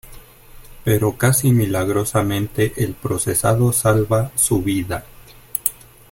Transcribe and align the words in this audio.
Pero 0.83 1.15
casi 1.15 1.51
milagrosamente 1.51 2.73
el 2.83 2.95
procesado 2.95 3.71
salva 3.71 4.31
su 4.35 4.63
vida. 4.63 5.05